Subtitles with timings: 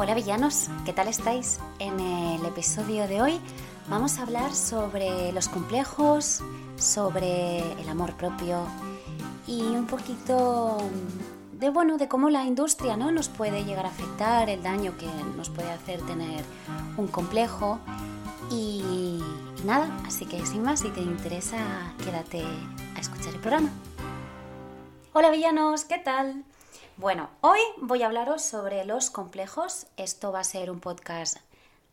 [0.00, 1.58] Hola villanos, ¿qué tal estáis?
[1.80, 3.40] En el episodio de hoy
[3.88, 6.40] vamos a hablar sobre los complejos,
[6.76, 8.62] sobre el amor propio
[9.48, 10.78] y un poquito
[11.50, 13.10] de bueno, de cómo la industria ¿no?
[13.10, 16.44] nos puede llegar a afectar, el daño que nos puede hacer tener
[16.96, 17.80] un complejo
[18.52, 19.24] y,
[19.60, 21.58] y nada, así que sin más, si te interesa,
[22.04, 22.44] quédate
[22.94, 23.70] a escuchar el programa.
[25.12, 26.44] Hola villanos, ¿qué tal?
[26.98, 29.86] Bueno, hoy voy a hablaros sobre los complejos.
[29.96, 31.36] Esto va a ser un podcast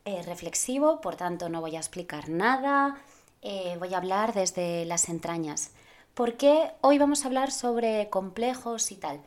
[0.04, 2.98] eh, reflexivo, por tanto no voy a explicar nada.
[3.44, 5.70] Eh, voy a hablar desde las entrañas.
[6.16, 9.22] ¿Por qué hoy vamos a hablar sobre complejos y tal?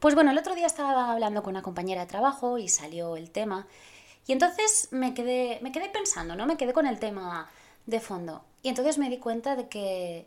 [0.00, 3.30] Pues bueno, el otro día estaba hablando con una compañera de trabajo y salió el
[3.30, 3.66] tema.
[4.26, 6.44] Y entonces me quedé, me quedé pensando, ¿no?
[6.44, 7.48] Me quedé con el tema
[7.86, 8.44] de fondo.
[8.62, 10.26] Y entonces me di cuenta de que,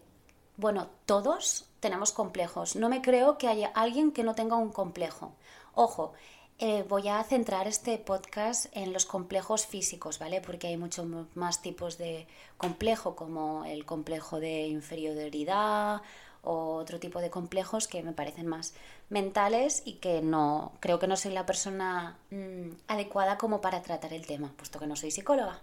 [0.57, 2.75] bueno, todos tenemos complejos.
[2.75, 5.33] No me creo que haya alguien que no tenga un complejo.
[5.73, 6.13] Ojo,
[6.59, 10.39] eh, voy a centrar este podcast en los complejos físicos, ¿vale?
[10.39, 16.01] Porque hay muchos más tipos de complejo, como el complejo de inferioridad
[16.43, 18.73] o otro tipo de complejos que me parecen más
[19.09, 24.13] mentales y que no creo que no soy la persona mm, adecuada como para tratar
[24.13, 25.61] el tema, puesto que no soy psicóloga.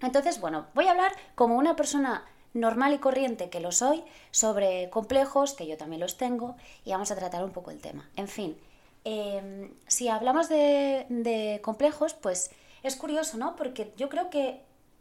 [0.00, 4.90] Entonces, bueno, voy a hablar como una persona normal y corriente que lo soy sobre
[4.90, 8.08] complejos, que yo también los tengo, y vamos a tratar un poco el tema.
[8.16, 8.56] En fin,
[9.04, 12.50] em, si hablamos de, complejos, pues
[12.82, 13.56] es curioso, ¿no?
[13.56, 14.60] Porque yo creo que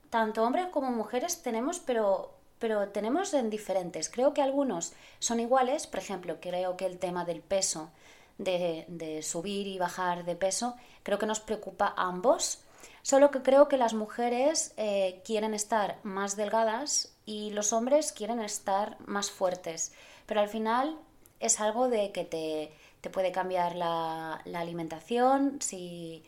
[0.10, 4.10] tanto hombres como mujeres tenemos, pero, pero tenemos en diferentes.
[4.10, 7.90] Creo que algunos son iguales, por ejemplo, creo que el tema del peso,
[8.38, 12.60] de, subir y bajar de peso, creo que nos preocupa a ambos.
[13.04, 18.42] Solo que creo que las mujeres eh, quieren estar más delgadas y los hombres quieren
[18.42, 19.94] estar más fuertes.
[20.26, 20.98] Pero al final
[21.40, 25.62] es algo de que te, te puede cambiar la, la, alimentación.
[25.62, 26.24] Si.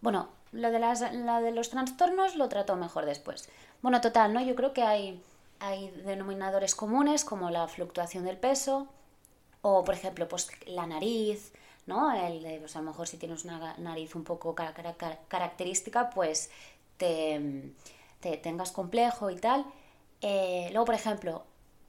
[0.00, 3.48] Bueno, lo de, las, la de los trastornos lo trato mejor después.
[3.82, 4.40] Bueno, total, ¿no?
[4.40, 5.22] Yo creo que hay,
[5.60, 8.88] hay denominadores comunes como la fluctuación del peso
[9.62, 11.52] o, por ejemplo, pues la nariz,
[11.86, 12.12] ¿no?
[12.12, 16.50] El pues a lo mejor si tienes una nariz un poco característica, pues
[16.96, 17.72] te,
[18.20, 19.64] te tengas complejo y tal.
[20.22, 21.44] Eh, luego, por ejemplo,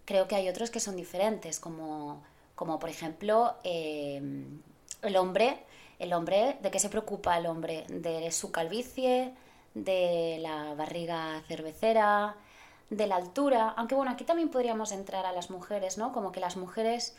[0.05, 2.23] creo que hay otros que son diferentes, como,
[2.55, 4.21] como por ejemplo eh,
[5.01, 5.65] el hombre.
[5.99, 7.85] El hombre, ¿de qué se preocupa el hombre?
[7.89, 9.33] De su calvicie,
[9.73, 12.35] de la barriga cervecera,
[12.89, 13.73] de la altura.
[13.75, 16.13] Aunque bueno, aquí también podríamos entrar a las mujeres, ¿no?
[16.13, 17.17] Como que las mujeres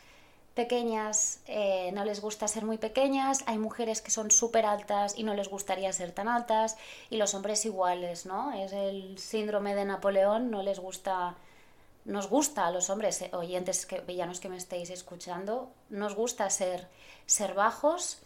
[0.53, 5.23] pequeñas eh, no les gusta ser muy pequeñas, hay mujeres que son súper altas y
[5.23, 6.77] no les gustaría ser tan altas,
[7.09, 8.51] y los hombres iguales, ¿no?
[8.53, 11.35] Es el síndrome de Napoleón, no les gusta,
[12.03, 16.49] nos gusta a los hombres, eh, oyentes, que, villanos que me estéis escuchando, nos gusta
[16.49, 16.89] ser,
[17.25, 18.19] ser bajos,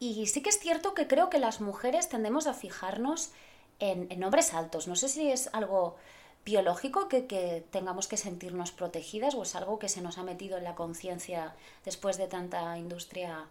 [0.00, 3.30] y sí que es cierto que creo que las mujeres tendemos a fijarnos
[3.78, 5.96] en, en hombres altos, no sé si es algo
[6.44, 10.64] biológico que, tengamos que sentirnos protegidas o es algo que se nos ha metido en
[10.64, 13.46] la conciencia después de tanta industria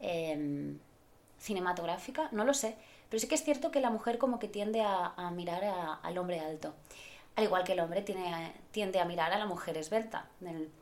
[0.00, 0.78] em,
[1.38, 2.28] cinematográfica?
[2.32, 2.76] No lo sé,
[3.08, 5.64] pero sí que es cierto que la mujer como que tiende a, mirar
[6.02, 6.74] al hombre alto,
[7.36, 10.28] al igual que el hombre tiene, tiende a mirar a la mujer esbelta,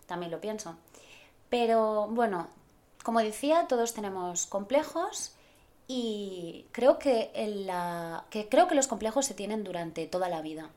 [0.07, 0.77] también lo pienso.
[1.49, 2.49] Pero bueno,
[3.05, 5.35] como decía, todos tenemos complejos
[5.87, 7.31] y creo que,
[8.51, 10.71] creo que los complejos se tienen durante toda la vida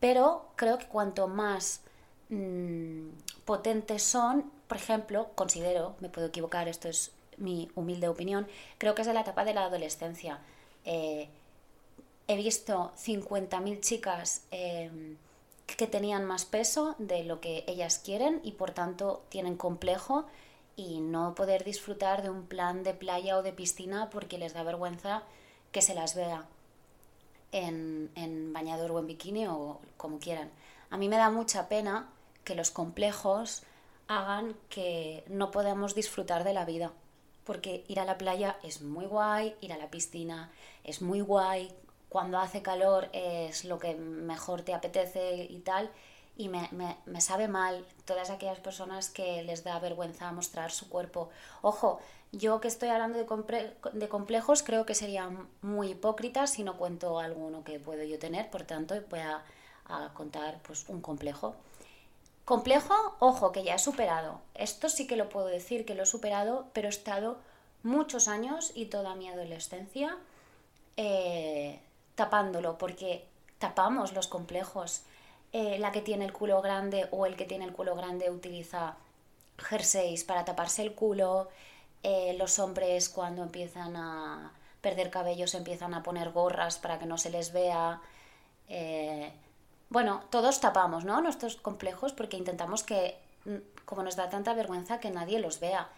[0.00, 1.80] pero creo que cuanto más
[2.28, 3.08] mmm,
[3.44, 8.46] potentes son, por ejemplo, considero, me puedo equivocar, esto es mi humilde opinión,
[8.78, 10.40] creo que es de la etapa de la adolescencia.
[10.84, 11.28] Eh,
[12.28, 15.16] he visto 50.000 chicas eh,
[15.66, 20.26] que tenían más peso de lo que ellas quieren y por tanto tienen complejo
[20.76, 24.62] y no poder disfrutar de un plan de playa o de piscina porque les da
[24.62, 25.22] vergüenza
[25.72, 26.46] que se las vea
[27.52, 30.50] en, bañador o en bikini o como quieran.
[30.90, 32.08] A mí me da mucha pena
[32.44, 33.62] que los complejos
[34.08, 36.92] hagan que no podamos disfrutar de la vida.
[37.44, 40.50] Porque ir a la playa es muy guay, ir a la piscina
[40.82, 41.72] es muy guay,
[42.08, 45.90] cuando hace calor es lo que mejor te apetece y tal.
[46.38, 46.68] Y me,
[47.06, 51.30] me, sabe mal todas aquellas personas que les da vergüenza mostrar su cuerpo.
[51.62, 51.98] Ojo,
[52.32, 55.30] yo que estoy hablando de, complejos creo que sería
[55.62, 59.42] muy hipócrita si no cuento alguno que puedo yo tener, por tanto voy a,
[60.14, 61.54] contar pues, un complejo.
[62.44, 64.40] Complejo, ojo, que ya he superado.
[64.54, 67.38] Esto sí que lo puedo decir que lo he superado, pero he estado
[67.82, 70.16] muchos años y toda mi adolescencia
[70.96, 71.80] eh,
[72.14, 73.26] tapándolo, porque
[73.58, 75.02] tapamos los complejos.
[75.58, 78.94] Eh, la que tiene el culo grande o el que tiene el culo grande utiliza
[79.56, 81.48] jerseys para taparse el culo,
[82.02, 87.06] eh, los hombres cuando empiezan a, perder cabello se empiezan a poner gorras para que
[87.06, 88.02] no se les vea.
[88.68, 89.32] Eh,
[89.88, 91.22] bueno, todos tapamos, ¿no?
[91.22, 93.16] Nuestros complejos porque intentamos que,
[93.46, 93.56] mm,
[93.86, 95.88] como nos da tanta vergüenza, que nadie los vea.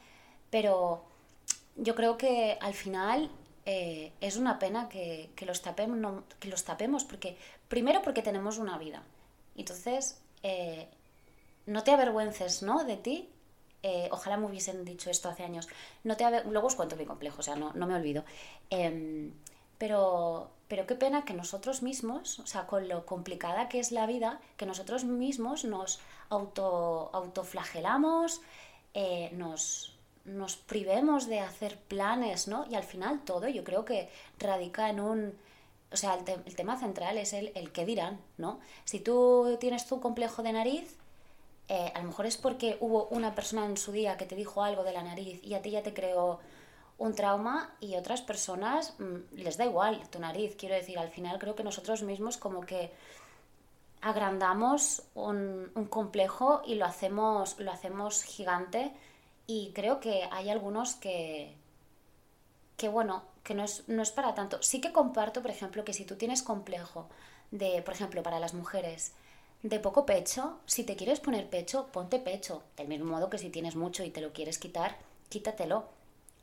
[0.50, 1.02] Pero
[1.74, 3.28] yo creo que al final
[3.66, 7.36] es una pena que, los tapemos, que los tapemos, porque
[7.68, 9.02] primero porque tenemos una vida.
[9.60, 10.88] Entonces, eh,
[11.66, 12.84] no te avergüences, ¿no?
[12.84, 13.28] De ti.
[13.82, 15.68] Eh, ojalá me hubiesen dicho esto hace años.
[16.04, 18.24] No te Luego os cuento mi complejo, o sea, no, no me olvido.
[18.70, 19.32] Em,
[19.78, 24.06] pero, pero qué pena que nosotros mismos, o sea, con lo complicada que es la
[24.06, 28.40] vida, que nosotros mismos nos auto, autoflagelamos,
[28.94, 32.66] eh, nos, nos privemos de hacer planes, ¿no?
[32.68, 34.08] Y al final todo yo creo que
[34.38, 35.38] radica en un...
[35.90, 38.60] O sea, el, tema central es el, el dirán, ¿no?
[38.84, 40.96] Si tú tienes tu complejo de nariz,
[41.68, 44.62] eh, a lo mejor es porque hubo una persona en su día que te dijo
[44.62, 46.40] algo de la nariz y a ti ya te creó
[46.98, 50.56] un trauma y otras personas mm, les da igual tu nariz.
[50.56, 52.92] Quiero decir, al final creo que nosotros mismos como que
[54.00, 58.92] agrandamos un, complejo y lo hacemos, lo hacemos gigante
[59.46, 61.54] y creo que hay algunos que,
[62.76, 64.62] que bueno, que no es, no es para tanto.
[64.62, 67.08] Sí que comparto, por ejemplo, que si tú tienes complejo
[67.50, 69.12] de, por ejemplo, para las mujeres,
[69.62, 72.62] de poco pecho, si te quieres poner pecho, ponte pecho.
[72.76, 74.98] Del mismo modo que si tienes mucho y te lo quieres quitar,
[75.30, 75.86] quítatelo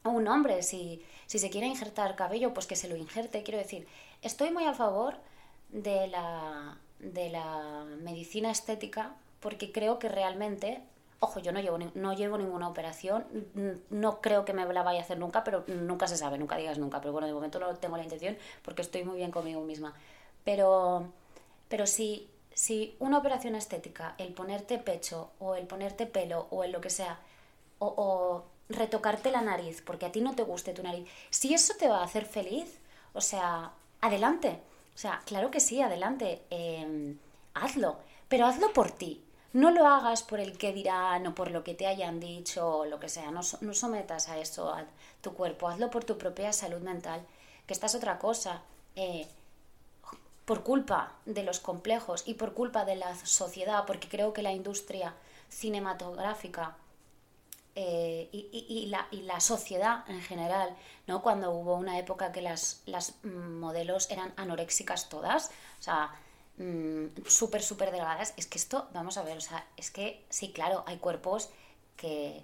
[0.03, 3.43] un hombre, si, si se quiere injertar cabello, pues que se lo injerte.
[3.43, 3.87] Quiero decir,
[4.23, 5.15] estoy muy a favor
[5.69, 10.81] de la, de la medicina estética porque creo que realmente,
[11.19, 13.25] ojo, yo no llevo, no llevo ninguna operación,
[13.89, 16.77] no creo que me la vaya a hacer nunca, pero nunca se sabe, nunca digas
[16.77, 19.93] nunca, pero bueno, de momento no tengo la intención porque estoy muy bien conmigo misma.
[20.43, 21.07] Pero,
[21.69, 22.29] pero si,
[22.99, 27.19] una operación estética, el ponerte pecho o el ponerte pelo o el lo que sea,
[27.79, 31.87] o retocarte la nariz porque a ti no te guste tu nariz, si eso te
[31.87, 32.79] va a hacer feliz,
[33.13, 33.71] o sea,
[34.01, 34.61] adelante.
[34.95, 37.17] O sea, claro que sí, adelante, em,
[37.53, 37.97] hazlo,
[38.29, 39.24] pero hazlo por ti.
[39.55, 42.85] No lo hagas por el que dirán o por lo que te hayan dicho o
[42.85, 43.31] lo que sea.
[43.31, 44.83] No, sometas a eso a
[45.21, 45.69] tu cuerpo.
[45.69, 47.25] Hazlo por tu propia salud mental.
[47.65, 48.63] Que esta es otra cosa.
[48.97, 49.25] Eh,
[50.43, 54.51] por culpa de los complejos y por culpa de la sociedad, porque creo que la
[54.51, 55.13] industria
[55.47, 56.75] cinematográfica
[57.75, 60.75] eh, y, la, y, la, sociedad en general,
[61.07, 61.21] ¿no?
[61.21, 65.49] Cuando hubo una época que las, las modelos eran anoréxicas todas,
[65.79, 66.11] o sea,
[66.57, 70.51] mm, súper, súper delgadas, es que esto, vamos a ver, o sea, es que sí,
[70.51, 71.49] claro, hay cuerpos
[71.97, 72.43] que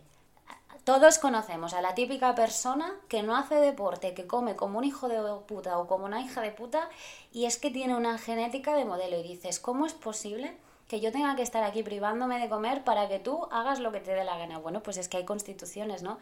[0.83, 5.07] todos conocemos a la típica persona que no hace deporte, que come como un hijo
[5.07, 6.89] de puta o como una hija de puta
[7.31, 10.57] y es que tiene una genética de modelo y dices, ¿cómo es posible?
[10.91, 14.01] que yo tenga que estar aquí privándome de comer para que tú hagas lo que
[14.01, 14.57] te dé la gana.
[14.57, 16.17] Bueno, pues es que hay constituciones, ¿no?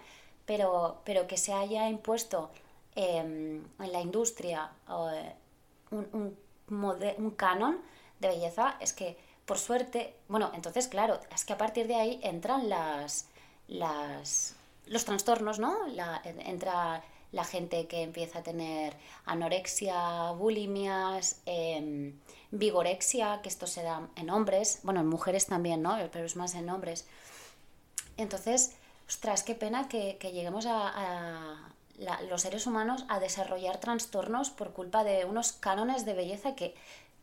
[0.45, 2.51] Pero, pero que se haya impuesto
[2.93, 5.33] em, en la industria eh,
[5.89, 6.37] un,
[7.35, 7.81] canon
[8.19, 12.19] de belleza es que, por suerte, bueno, entonces, claro, es que a partir de ahí
[12.23, 13.27] entran las,
[13.67, 14.55] las,
[14.85, 15.87] los trastornos, ¿no?
[15.87, 18.95] La, entra la gente que empieza a tener
[19.25, 22.19] anorexia, bulimias, em,
[22.51, 25.97] vigorexia, que esto se da en hombres, bueno, en mujeres también, ¿no?
[26.11, 27.07] Pero es más en hombres.
[28.17, 28.75] Entonces,
[29.07, 31.71] ostras, qué pena que, lleguemos a,
[32.29, 36.75] los seres humanos a desarrollar trastornos por culpa de unos cánones de belleza que,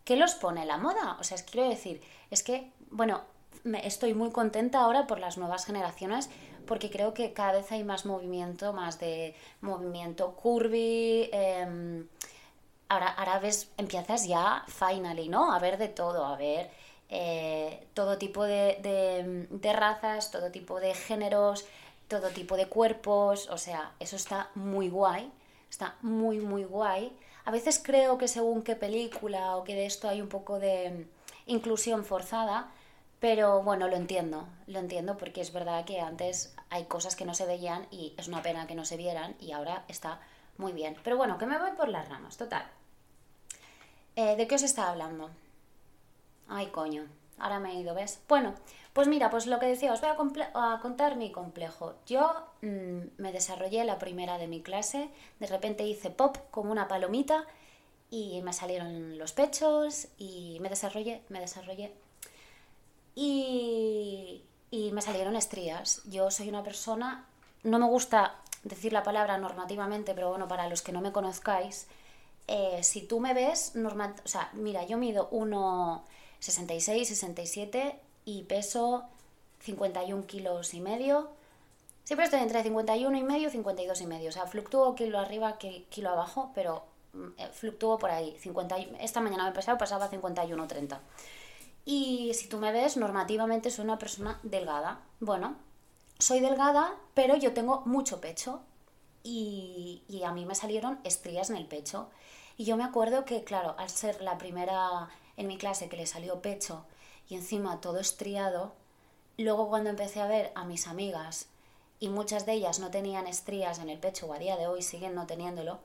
[0.04, 1.16] ¿qué los pone la moda?
[1.20, 3.22] O sea, es, quiero decir, es que, bueno,
[3.64, 6.30] me, estoy muy contenta ahora por las nuevas generaciones
[6.66, 11.30] porque creo que cada vez hay más movimiento, más de movimiento curvy.
[11.32, 12.06] Em,
[12.88, 15.52] ahora, ahora ves, empiezas ya, finally, ¿no?
[15.52, 16.70] A ver de todo, a ver
[17.08, 21.64] eh, todo tipo de, de, razas, todo tipo de géneros,
[22.08, 25.32] todo tipo de cuerpos, o sea, eso está muy guay,
[25.68, 27.16] está muy, muy guay.
[27.44, 31.06] A veces creo que según qué película o que de esto hay un poco de
[31.46, 32.72] inclusión forzada,
[33.20, 37.34] pero bueno, lo entiendo, lo entiendo porque es verdad que antes hay cosas que no
[37.34, 40.20] se veían y es una pena que no se vieran y ahora está
[40.58, 40.96] muy bien.
[41.02, 42.66] Pero bueno, que me voy por las ramas, total.
[44.16, 45.30] Eh, ¿De qué os estaba hablando?
[46.48, 47.06] Ay, coño,
[47.38, 48.20] ahora me he ido, ¿ves?
[48.28, 48.54] Bueno,
[48.96, 51.96] pues mira, pues lo que decía, os voy a, contar mi complejo.
[52.06, 56.88] Yo mm, me desarrollé la primera de mi clase, de repente hice pop como una
[56.88, 57.44] palomita
[58.10, 61.92] y me salieron los pechos y me desarrollé, me desarrollé
[63.14, 66.00] y, me salieron estrías.
[66.06, 67.26] Yo soy una persona,
[67.64, 71.86] no me gusta decir la palabra normativamente, pero bueno, para los que no me conozcáis,
[72.46, 79.04] eh, si tú me ves, normal, o sea, mira, yo mido 1,66, 67 y peso
[79.60, 81.30] 51 kilos y medio.
[82.04, 84.28] Siempre estoy entre 51 y medio y 52 y medio.
[84.28, 88.36] O sea, fluctúo kilo arriba, kilo abajo, pero mm, eh, fluctúo por ahí.
[88.38, 90.98] 50, esta mañana me pasaba, pasaba 51-30.
[91.84, 95.00] Y si tú me ves, normativamente soy una persona delgada.
[95.20, 95.56] Bueno,
[96.18, 98.60] soy delgada, pero yo tengo mucho pecho.
[99.22, 102.10] Y, y a mí me salieron estrías en el pecho.
[102.56, 106.06] Y yo me acuerdo que, claro, al ser la primera en mi clase que le
[106.06, 106.84] salió pecho
[107.28, 108.74] y encima todo estriado,
[109.36, 111.48] luego cuando empecé a ver a mis amigas
[111.98, 114.82] y muchas de ellas no tenían estrías en el pecho o a día de hoy
[114.82, 115.80] siguen no teniéndolo,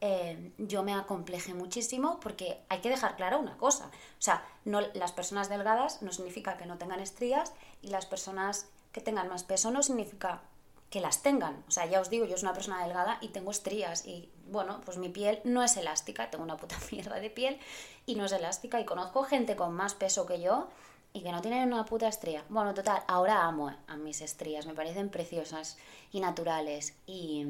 [0.00, 3.86] eh, yo me acomplejé muchísimo porque hay que dejar clara una cosa.
[3.86, 7.52] O sea, no, las personas delgadas no significa que no tengan estrías
[7.82, 10.42] y las personas que tengan más peso no significa
[10.90, 11.64] que las tengan.
[11.68, 14.80] O sea, ya os digo, yo soy una persona delgada y tengo estrías y bueno,
[14.84, 17.58] pues mi piel no es elástica, tengo una puta mierda de piel
[18.06, 20.68] y no es elástica y conozco gente con más peso que yo
[21.12, 22.44] y que no tienen una puta estría.
[22.48, 25.78] Bueno, total, ahora amo a mis estrías, me parecen preciosas
[26.12, 27.44] y naturales y,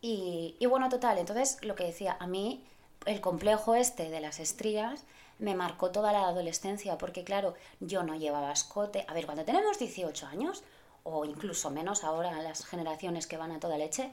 [0.00, 2.64] y, y bueno, total, entonces lo que decía, a mí
[3.04, 5.04] el complejo este de las estrías
[5.38, 9.04] me marcó toda la adolescencia porque claro, yo no llevaba escote.
[9.08, 10.64] A ver, cuando tenemos 18 años,
[11.06, 14.10] o incluso menos ahora las generaciones que van a toda leche,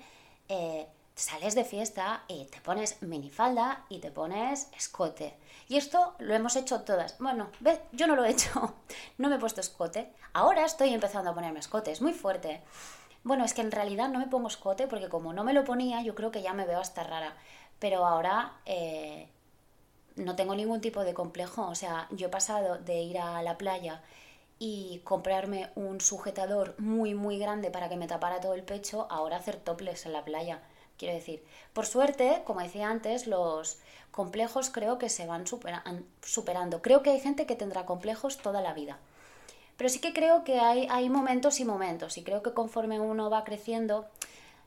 [0.47, 5.35] eh, sales de fiesta y te pones minifalda y te pones escote.
[5.67, 7.17] Y esto lo hemos hecho todas.
[7.17, 8.75] Bueno, ve, yo no lo he hecho,
[9.17, 10.13] no me he puesto escote.
[10.33, 12.61] Ahora estoy empezando a ponerme escote, es muy fuerte.
[13.23, 16.01] Bueno, es que en realidad no me pongo escote porque como no me lo ponía,
[16.03, 17.35] yo creo que ya me veo hasta rara.
[17.79, 19.29] Pero ahora eh,
[20.15, 21.67] no tengo ningún tipo de complejo.
[21.67, 24.03] O sea, yo he pasado de ir a la playa
[24.65, 29.35] y comprarme un sujetador muy muy grande para que me tapara todo el pecho, ahora
[29.35, 30.61] hacer toples en la playa.
[30.97, 31.43] Quiero decir,
[31.73, 33.79] por suerte, como decía antes, los
[34.11, 36.81] complejos creo que se van superando.
[36.81, 38.99] Creo que hay gente que tendrá complejos toda la vida.
[39.75, 42.17] Pero sí que creo que hay, hay momentos y momentos.
[42.17, 44.05] Y creo que conforme uno va creciendo,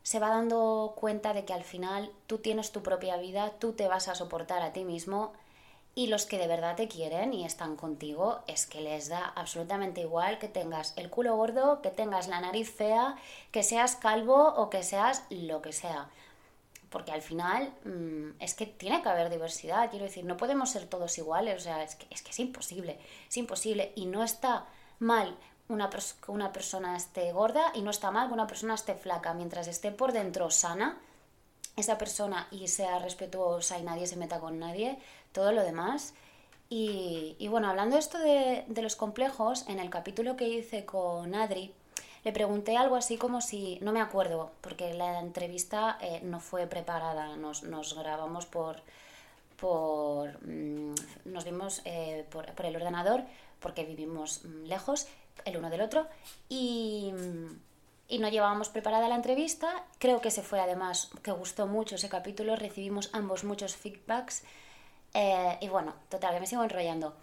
[0.02, 3.88] se va dando cuenta de que al final tú tienes tu propia vida, tú te
[3.88, 5.32] vas a soportar a ti mismo
[5.98, 10.02] y los que de verdad te quieren y están contigo es que les da absolutamente
[10.02, 13.16] igual que tengas el culo gordo, que tengas la nariz fea,
[13.50, 16.10] que seas calvo o que seas lo que sea.
[16.90, 20.86] Porque al final mm, es que tiene que haber diversidad, quiero decir, no podemos ser
[20.86, 24.66] todos iguales, o sea, es que es, que es imposible, es imposible y no está
[24.98, 25.34] mal
[25.68, 29.32] una que una persona esté gorda y no está mal que una persona esté flaca,
[29.32, 31.00] mientras esté por dentro sana,
[31.76, 34.98] esa persona y sea respetuosa y nadie se meta con nadie,
[35.36, 36.14] todo lo demás.
[36.70, 41.74] Y, bueno, hablando de esto de, los complejos, en el capítulo que hice con Adri,
[42.24, 46.66] le pregunté algo así como si, no me acuerdo, porque la entrevista eh, no fue
[46.66, 47.62] preparada, nos,
[47.94, 48.80] grabamos por,
[49.56, 50.94] por mm,
[51.26, 53.22] nos vimos eh, por, por, el ordenador,
[53.60, 55.06] porque vivimos mm, lejos
[55.44, 56.08] el uno del otro,
[56.48, 57.12] y,
[58.08, 59.84] y no llevábamos preparada la entrevista.
[59.98, 64.42] Creo que se fue además, que gustó mucho ese capítulo, recibimos ambos muchos feedbacks
[65.18, 67.14] eh, y bueno, total, que me sigo enrollando.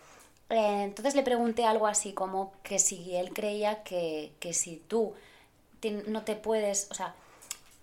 [0.50, 5.14] Eh, entonces le pregunté algo así como que si él creía que, si tú
[6.08, 7.14] no te puedes, o sea,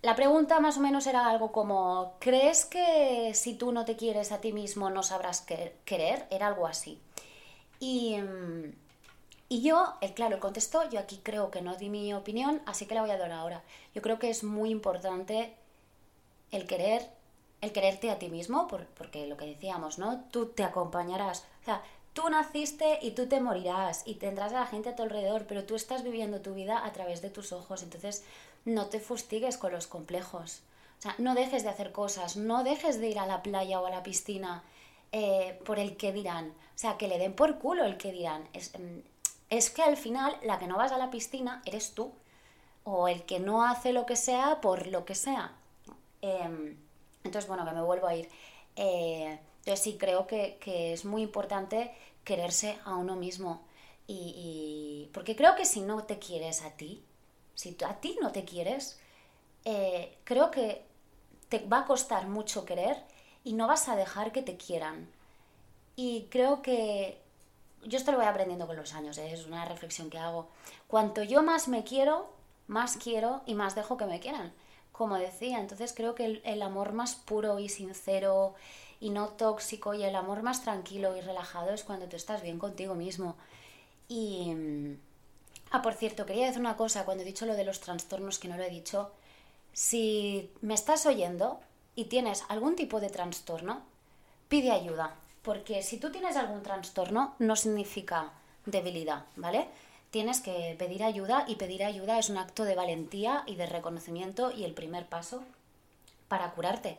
[0.01, 4.33] la pregunta más o menos era algo como, ¿crees que si tú no te quieres
[4.33, 5.45] a ti mismo no sabrás
[5.85, 6.27] querer?
[6.29, 6.99] Era algo así.
[7.79, 8.17] Y,
[9.47, 12.95] y yo, claro, él contestó, yo aquí creo que no di mi opinión, así que
[12.95, 13.63] la voy a dar ahora.
[13.95, 15.53] Yo creo que es muy importante
[16.51, 17.20] el querer
[17.61, 20.25] el quererte a ti mismo, porque lo que decíamos, ¿no?
[20.31, 21.45] Tú te acompañarás.
[21.61, 25.03] O sea, tú naciste y tú te morirás y tendrás a la gente a tu
[25.03, 27.83] alrededor, pero tú estás viviendo tu vida a través de tus ojos.
[27.83, 28.23] Entonces,
[28.65, 30.61] no te fustigues con los complejos.
[30.99, 33.85] O sea, no dejes de hacer cosas, no dejes de ir a la playa o
[33.85, 34.63] a la piscina
[35.11, 36.49] eh, por el que dirán.
[36.49, 38.47] O sea, que le den por culo el que dirán.
[38.53, 38.99] Es, mm,
[39.49, 42.11] es que al final la que no vas a la piscina eres tú.
[42.83, 45.53] O el que no hace lo que sea por lo que sea.
[46.23, 46.75] Eh,
[47.23, 48.29] entonces, bueno, que me vuelvo a ir.
[48.75, 50.57] Eh, yo sí creo que,
[50.93, 51.91] es muy importante
[52.23, 53.63] quererse a uno mismo.
[54.07, 57.03] Y, porque creo que si no te quieres a ti,
[57.55, 58.99] si a ti no te quieres,
[59.63, 60.83] eh, creo que
[61.47, 62.97] te va a costar mucho querer
[63.43, 65.09] y no vas a dejar que te quieran.
[65.95, 67.21] Y creo que
[67.83, 69.31] yo esto lo voy aprendiendo con los años, ¿eh?
[69.31, 70.49] es una reflexión que hago.
[70.87, 72.33] Cuanto yo más me quiero,
[72.67, 74.53] más quiero y más dejo que me quieran
[75.01, 75.59] como decía.
[75.59, 78.53] Entonces creo que el, amor más puro y sincero
[78.99, 82.59] y no tóxico y el amor más tranquilo y relajado es cuando tú estás bien
[82.59, 83.35] contigo mismo.
[84.07, 84.53] Y...
[84.53, 84.99] Mm,
[85.71, 88.47] ah, por cierto, quería decir una cosa cuando he dicho lo de los trastornos que
[88.47, 89.11] no lo he dicho.
[89.73, 91.59] Si me estás oyendo
[91.95, 93.81] y tienes algún tipo de trastorno,
[94.49, 95.15] pide ayuda.
[95.41, 98.33] Porque si tú tienes algún trastorno, no significa
[98.67, 99.67] debilidad, ¿vale?
[100.11, 104.51] Tienes que pedir ayuda y pedir ayuda es un acto de valentía y de reconocimiento
[104.51, 105.43] y el primer paso
[106.27, 106.97] para curarte.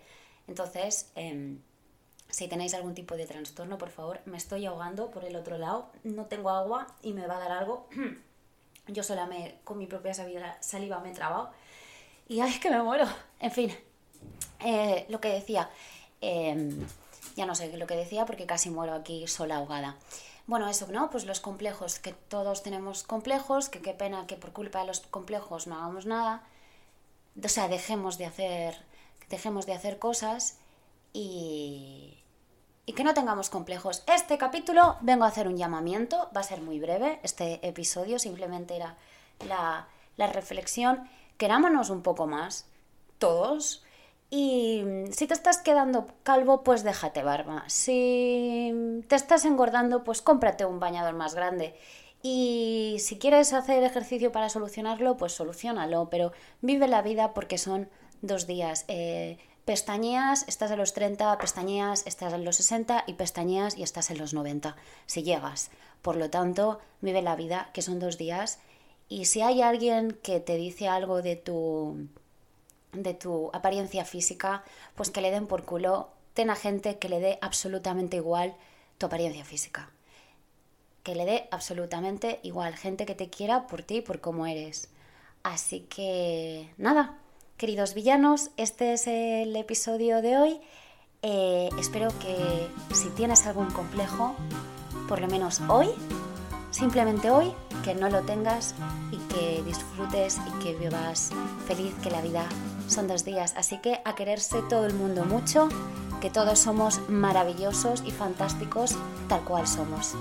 [0.48, 1.60] Entonces, em,
[2.30, 5.90] si tenéis algún tipo de trastorno, por favor, me estoy ahogando por el otro lado,
[6.02, 7.86] no tengo agua y me va a dar algo.
[8.88, 11.50] Yo sola me, con mi propia saliva me he trabado
[12.28, 13.06] y ay, que me muero.
[13.40, 13.72] En fin,
[14.60, 15.70] eh, lo que decía,
[16.20, 16.86] em,
[17.36, 19.96] ya no sé lo que decía porque casi muero aquí sola ahogada.
[20.46, 21.10] Bueno, eso, ¿no?
[21.10, 25.00] Pues los complejos, que todos tenemos complejos, que qué pena que por culpa de los
[25.00, 26.42] complejos no hagamos nada.
[27.42, 28.76] O sea, dejemos de hacer,
[29.30, 30.58] dejemos de hacer cosas
[31.12, 32.22] y,
[32.86, 34.02] y que no tengamos complejos.
[34.06, 38.76] Este capítulo vengo a hacer un llamamiento, va a ser muy breve, este episodio simplemente
[38.76, 38.96] era
[39.46, 41.08] la, la reflexión.
[41.38, 42.66] Querámonos un poco más,
[43.18, 43.84] todos,
[44.34, 47.64] y si te estás quedando calvo, pues déjate barba.
[47.66, 51.74] Si te estás engordando, pues cómprate un bañador más grande.
[52.22, 56.08] Y si quieres hacer ejercicio para solucionarlo, pues solucionalo.
[56.08, 57.90] Pero vive la vida porque son
[58.22, 58.86] dos días.
[58.88, 59.36] Eh,
[59.66, 64.16] pestañeas, estás en los 30, pestañeas, estás en los 60 y pestañeas y estás en
[64.16, 65.70] los 90, si llegas.
[66.00, 68.60] Por lo tanto, vive la vida, que son dos días.
[69.10, 72.08] Y si hay alguien que te dice algo de tu
[72.92, 74.62] de tu apariencia física,
[74.94, 78.54] pues que le den por culo, ten a gente que le dé absolutamente igual
[78.98, 79.90] tu apariencia física.
[81.02, 84.88] Que le dé absolutamente igual, gente que te quiera por ti, por cómo eres.
[85.42, 87.18] Así que nada,
[87.56, 90.60] queridos villanos, este es el episodio de hoy.
[91.22, 94.34] Eh, espero que si tienes algún complejo,
[95.08, 95.88] por lo menos hoy,
[96.70, 97.52] simplemente hoy,
[97.84, 98.74] que no lo tengas
[99.10, 101.30] y que disfrutes y que vivas
[101.66, 102.46] feliz, que la vida
[102.88, 103.54] son dos días.
[103.56, 105.68] Así que a quererse todo el mundo mucho,
[106.20, 108.96] que todos somos maravillosos y fantásticos
[109.28, 110.14] tal cual somos.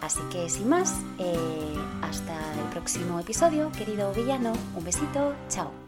[0.00, 5.85] Así que sin más, eh, hasta el próximo episodio, querido villano, un besito, chao.